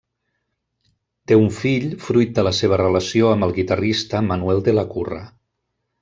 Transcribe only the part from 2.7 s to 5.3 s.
relació amb el guitarrista Manuel de la Curra.